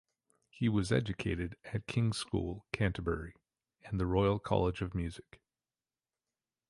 He 0.49 0.67
was 0.67 0.91
educated 0.91 1.57
at 1.63 1.85
King's 1.85 2.17
School, 2.17 2.65
Canterbury 2.71 3.35
and 3.83 3.99
the 3.99 4.07
Royal 4.07 4.39
College 4.39 4.81
of 4.81 4.95
Music. 4.95 5.39